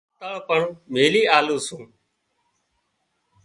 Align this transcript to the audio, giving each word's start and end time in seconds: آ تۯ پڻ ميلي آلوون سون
آ 0.27 0.31
تۯ 0.35 0.39
پڻ 0.47 0.61
ميلي 0.93 1.23
آلوون 1.37 1.59
سون 1.65 1.83